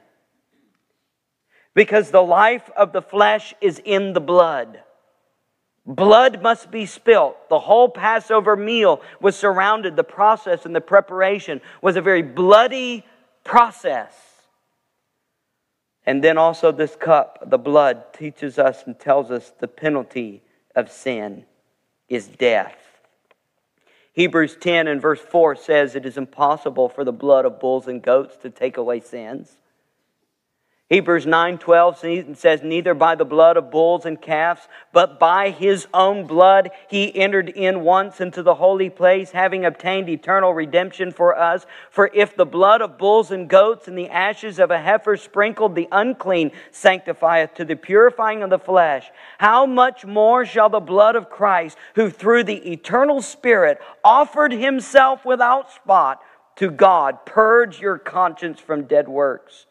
[1.76, 4.80] Because the life of the flesh is in the blood.
[5.88, 7.48] Blood must be spilt.
[7.48, 13.06] The whole Passover meal was surrounded, the process and the preparation was a very bloody
[13.46, 14.14] process.
[16.06, 20.42] And then also, this cup, the blood, teaches us and tells us the penalty
[20.76, 21.46] of sin
[22.10, 22.78] is death.
[24.12, 28.02] Hebrews 10 and verse 4 says it is impossible for the blood of bulls and
[28.02, 29.58] goats to take away sins.
[30.90, 36.26] Hebrews 9:12 says neither by the blood of bulls and calves but by his own
[36.26, 41.66] blood he entered in once into the holy place having obtained eternal redemption for us.
[41.90, 45.76] For if the blood of bulls and goats and the ashes of a heifer sprinkled
[45.76, 51.18] the unclean sanctifieth to the purifying of the flesh how much more shall the blood
[51.18, 56.22] of Christ who through the eternal spirit offered himself without spot
[56.56, 59.67] to God purge your conscience from dead works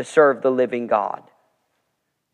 [0.00, 1.22] to serve the living God.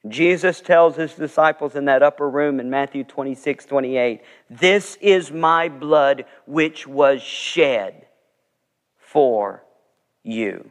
[0.09, 5.69] Jesus tells his disciples in that upper room in Matthew 26, 28, This is my
[5.69, 8.07] blood which was shed
[8.99, 9.65] for
[10.23, 10.71] you.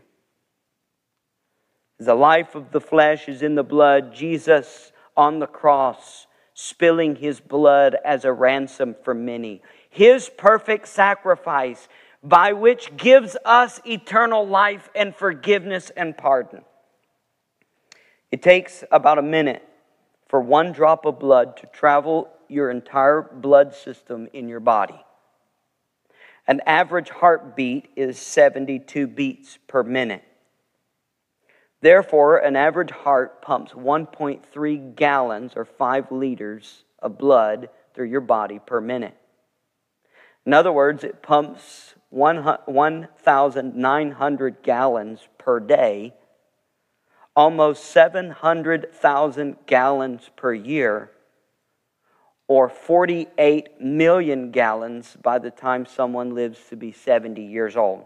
[2.00, 4.16] The life of the flesh is in the blood.
[4.16, 9.62] Jesus on the cross, spilling his blood as a ransom for many.
[9.90, 11.90] His perfect sacrifice,
[12.24, 16.64] by which gives us eternal life and forgiveness and pardon.
[18.36, 19.64] It takes about a minute
[20.28, 25.00] for one drop of blood to travel your entire blood system in your body.
[26.46, 30.22] An average heartbeat is 72 beats per minute.
[31.80, 38.60] Therefore, an average heart pumps 1.3 gallons or 5 liters of blood through your body
[38.60, 39.16] per minute.
[40.46, 46.14] In other words, it pumps 1,900 gallons per day
[47.36, 51.12] almost 700,000 gallons per year,
[52.48, 58.06] or 48 million gallons by the time someone lives to be 70 years old.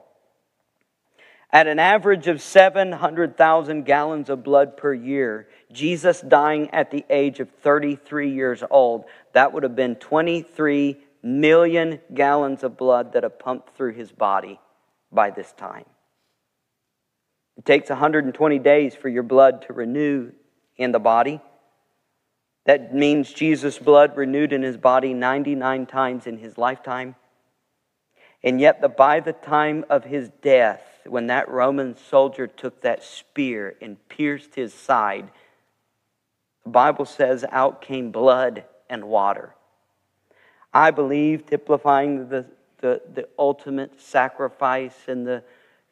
[1.51, 7.39] At an average of 700,000 gallons of blood per year, Jesus dying at the age
[7.39, 13.39] of 33 years old, that would have been 23 million gallons of blood that have
[13.39, 14.59] pumped through his body
[15.11, 15.85] by this time.
[17.59, 20.31] It takes 120 days for your blood to renew
[20.77, 21.41] in the body.
[22.65, 27.15] That means Jesus' blood renewed in his body 99 times in his lifetime.
[28.45, 33.03] And yet, the, by the time of his death, when that Roman soldier took that
[33.03, 35.29] spear and pierced his side,
[36.63, 39.53] the Bible says out came blood and water.
[40.73, 42.45] I believe, typifying the,
[42.77, 45.43] the, the ultimate sacrifice and the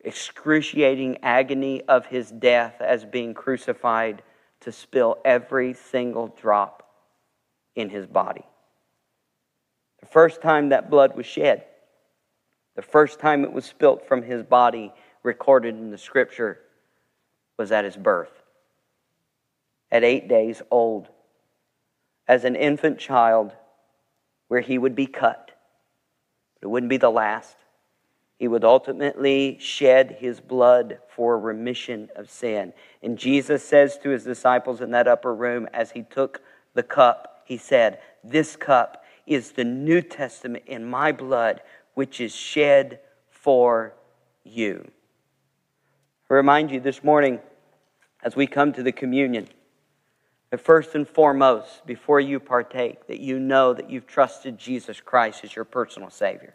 [0.04, 4.22] excruciating agony of his death as being crucified
[4.62, 6.84] to spill every single drop
[7.76, 8.46] in his body.
[10.00, 11.66] The first time that blood was shed,
[12.76, 14.94] the first time it was spilt from his body,
[15.24, 16.60] recorded in the scripture,
[17.58, 18.44] was at his birth.
[19.92, 21.08] At eight days old,
[22.28, 23.54] as an infant child,
[24.48, 25.52] where he would be cut.
[26.56, 27.56] But it wouldn't be the last.
[28.38, 32.74] He would ultimately shed his blood for remission of sin.
[33.02, 36.42] And Jesus says to his disciples in that upper room as he took
[36.76, 41.62] the cup, he said, This cup is the New Testament in my blood,
[41.96, 43.94] which is shed for
[44.44, 44.88] you.
[46.30, 47.40] I remind you this morning,
[48.22, 49.48] as we come to the communion,
[50.52, 55.44] that first and foremost, before you partake, that you know that you've trusted Jesus Christ
[55.44, 56.54] as your personal Savior.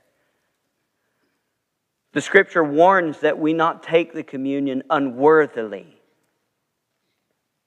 [2.13, 5.99] The scripture warns that we not take the communion unworthily.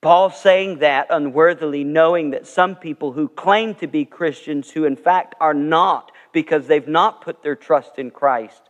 [0.02, 4.96] Paul saying that unworthily, knowing that some people who claim to be Christians, who in
[4.96, 8.62] fact are not because they've not put their trust in Christ,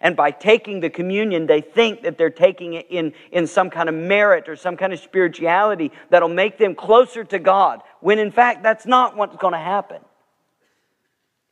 [0.00, 3.88] and by taking the communion, they think that they're taking it in, in some kind
[3.88, 8.30] of merit or some kind of spirituality that'll make them closer to God, when in
[8.30, 10.00] fact that's not what's going to happen.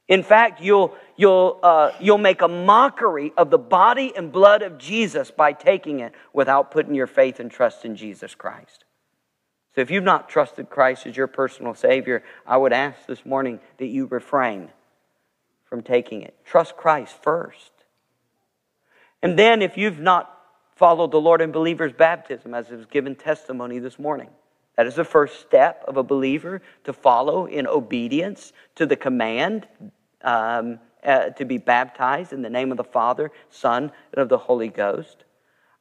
[0.08, 4.78] In fact, you'll, you'll, uh, you'll make a mockery of the body and blood of
[4.78, 8.84] Jesus by taking it without putting your faith and trust in Jesus Christ.
[9.74, 13.60] So if you've not trusted Christ as your personal Savior, I would ask this morning
[13.78, 14.68] that you refrain
[15.64, 16.34] from taking it.
[16.44, 17.70] Trust Christ first.
[19.22, 20.36] And then, if you've not
[20.74, 24.28] followed the Lord in believer's baptism, as was given testimony this morning,
[24.76, 29.66] that is the first step of a believer to follow in obedience to the command
[30.22, 34.38] um, uh, to be baptized in the name of the Father, Son, and of the
[34.38, 35.24] Holy Ghost.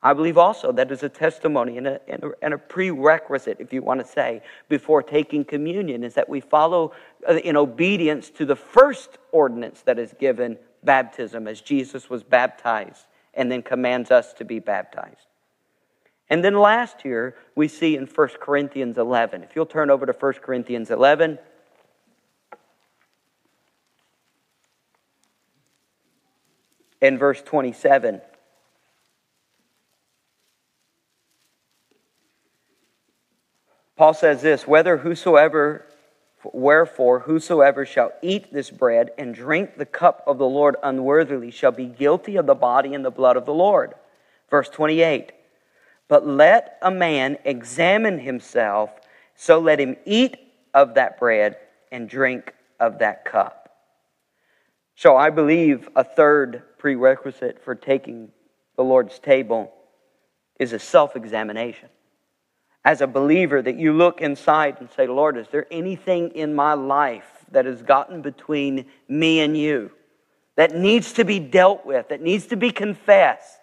[0.04, 3.72] I believe also that is a testimony and a, and, a, and a, prerequisite, if
[3.72, 6.94] you want to say, before taking communion, is that we follow
[7.30, 13.06] uh, in obedience to the first ordinance that is given baptism, as Jesus was baptized
[13.34, 15.28] and then commands us to be baptized.
[16.32, 19.44] And then last year, we see in 1 Corinthians 11.
[19.44, 21.38] If you'll turn over to 1 Corinthians 11.
[27.02, 28.22] In verse 27.
[33.98, 35.86] Paul says this whether whosoever
[36.44, 41.72] Wherefore, whosoever shall eat this bread and drink the cup of the Lord unworthily shall
[41.72, 43.94] be guilty of the body and the blood of the Lord.
[44.50, 45.34] Verse 28
[46.12, 48.90] But let a man examine himself,
[49.34, 50.36] so let him eat
[50.74, 51.56] of that bread
[51.90, 53.78] and drink of that cup.
[54.94, 58.28] So I believe a third prerequisite for taking
[58.76, 59.72] the Lord's table
[60.60, 61.88] is a self examination
[62.84, 66.74] as a believer that you look inside and say, Lord, is there anything in my
[66.74, 69.92] life that has gotten between me and you
[70.58, 73.61] that needs to be dealt with, that needs to be confessed?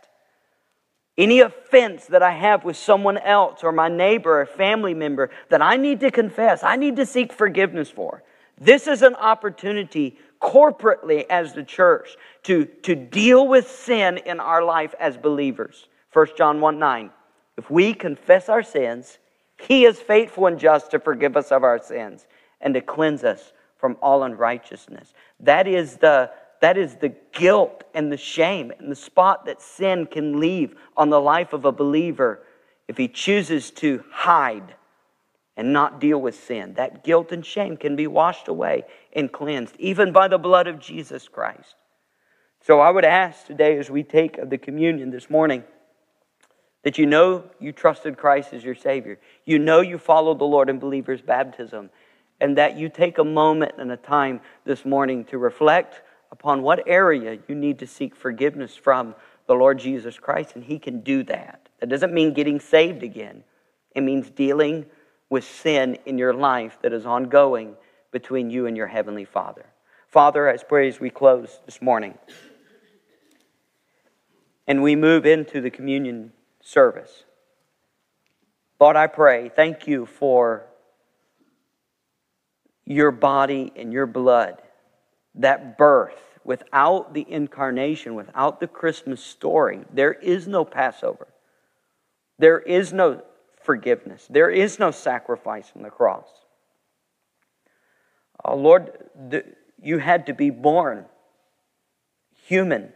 [1.19, 5.61] Any offense that I have with someone else or my neighbor or family member that
[5.61, 8.23] I need to confess, I need to seek forgiveness for.
[8.61, 14.63] This is an opportunity corporately as the church to, to deal with sin in our
[14.63, 15.89] life as believers.
[16.13, 17.11] 1 John 1 9.
[17.57, 19.19] If we confess our sins,
[19.61, 22.29] He is faithful and just to forgive us of our sins
[22.61, 25.13] and to cleanse us from all unrighteousness.
[25.41, 26.31] That is the,
[26.61, 31.11] that is the guilt and the shame and the spot that sin can leave on
[31.11, 32.43] the life of a believer
[32.89, 34.75] if he chooses to hide
[35.57, 36.75] and not deal with sin.
[36.75, 40.79] That guilt and shame can be washed away and cleansed, even by the blood of
[40.79, 41.75] Jesus Christ.
[42.61, 45.65] So I would ask today, as we take of the communion this morning,
[46.85, 49.19] that you know you trusted Christ as your Savior.
[49.45, 51.91] You know you followed the Lord in believer's baptism.
[52.41, 56.83] And that you take a moment and a time this morning to reflect upon what
[56.87, 59.15] area you need to seek forgiveness from
[59.47, 60.55] the Lord Jesus Christ.
[60.55, 61.69] And He can do that.
[61.81, 63.45] That doesn't mean getting saved again,
[63.95, 64.87] it means dealing
[65.31, 67.77] with sin in your life that is ongoing
[68.11, 69.67] between you and your Heavenly Father.
[70.09, 72.17] Father, I pray as we close this morning
[74.67, 77.25] and we move into the communion service.
[78.81, 80.67] Lord, I pray, thank you for
[82.85, 84.63] your body and your blood,
[85.39, 86.15] that birth.
[86.45, 91.29] Without the incarnation, without the Christmas story, there is no Passover.
[92.39, 93.23] There is no
[93.63, 94.27] forgiveness.
[94.31, 96.27] There is no sacrifice on the cross.
[98.45, 98.93] Oh, Lord,
[99.83, 101.05] you had to be born
[102.47, 102.93] human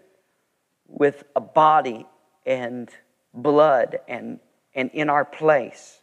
[0.87, 2.07] with a body
[2.47, 2.89] and
[3.35, 4.41] blood and,
[4.75, 5.99] and in our place.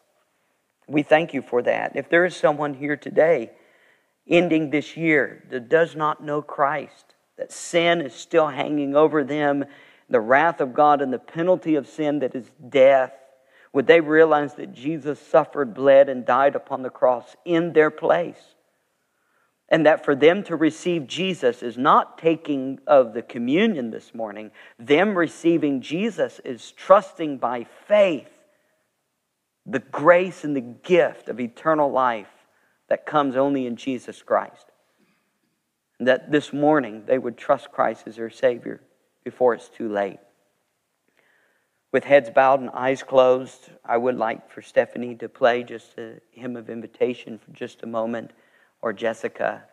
[0.88, 1.96] We thank you for that.
[1.96, 3.52] If there is someone here today
[4.30, 9.65] ending this year that does not know Christ, that sin is still hanging over them,
[10.09, 13.13] the wrath of God and the penalty of sin that is death,
[13.73, 18.55] would they realize that Jesus suffered, bled, and died upon the cross in their place?
[19.71, 24.49] And that for them to receive Jesus is not taking of the communion this morning.
[24.80, 28.30] Them receiving Jesus is trusting by faith
[29.67, 32.39] the grace and the gift of eternal life
[32.90, 34.66] that comes only in Jesus Christ.
[36.00, 38.82] That this morning they would trust Christ as their Savior
[39.24, 40.20] before it's too late.
[41.92, 46.20] With heads bowed and eyes closed, I would like for Stephanie to play just a
[46.32, 48.32] hymn of invitation for just a moment,
[48.82, 49.64] or Jessica.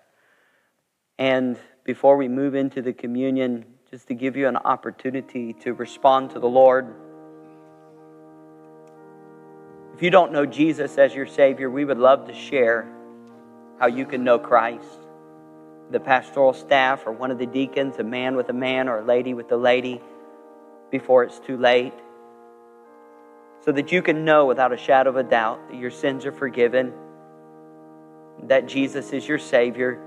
[1.18, 6.30] And before we move into the communion, just to give you an opportunity to respond
[6.30, 6.92] to the Lord.
[9.94, 12.95] If you don't know Jesus as your Savior, we would love to share
[13.78, 15.00] how you can know Christ.
[15.90, 19.04] The pastoral staff or one of the deacons, a man with a man or a
[19.04, 20.00] lady with a lady,
[20.90, 21.92] before it's too late,
[23.64, 26.32] so that you can know without a shadow of a doubt that your sins are
[26.32, 26.92] forgiven,
[28.44, 30.00] that Jesus is your Savior,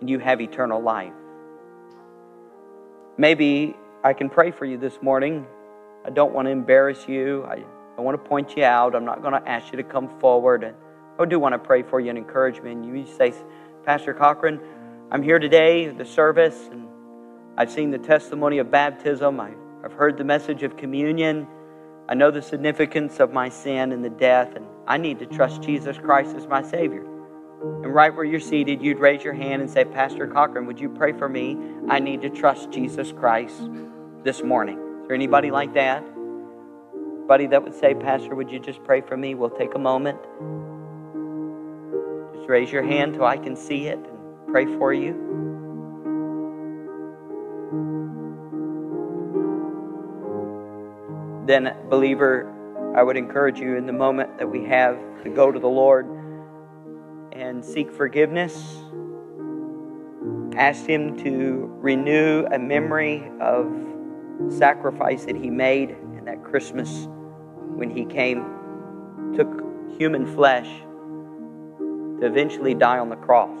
[0.00, 1.12] and you have eternal life.
[3.18, 5.46] Maybe I can pray for you this morning.
[6.04, 7.44] I don't want to embarrass you.
[7.44, 7.64] I,
[7.98, 8.94] I want to point you out.
[8.94, 10.74] I'm not going to ask you to come forward.
[11.18, 12.66] I do want to pray for you and encourage you.
[12.66, 13.32] And you say,
[13.84, 14.60] Pastor Cochran,
[15.10, 16.86] I'm here today, the service, and
[17.56, 19.40] I've seen the testimony of baptism.
[19.40, 21.46] I've heard the message of communion.
[22.08, 25.62] I know the significance of my sin and the death, and I need to trust
[25.62, 27.04] Jesus Christ as my Savior.
[27.62, 30.90] And right where you're seated, you'd raise your hand and say, Pastor Cochran, would you
[30.90, 31.56] pray for me?
[31.88, 33.70] I need to trust Jesus Christ
[34.22, 34.78] this morning.
[35.00, 36.04] Is there anybody like that?
[37.18, 39.34] Anybody that would say, Pastor, would you just pray for me?
[39.34, 40.18] We'll take a moment.
[42.46, 45.12] Raise your hand till I can see it and pray for you.
[51.46, 52.52] Then, believer,
[52.96, 56.06] I would encourage you in the moment that we have to go to the Lord
[57.32, 58.54] and seek forgiveness.
[60.56, 63.72] Ask Him to renew a memory of
[64.48, 67.08] sacrifice that He made in that Christmas
[67.74, 69.48] when He came, took
[69.98, 70.68] human flesh
[72.20, 73.58] to eventually die on the cross.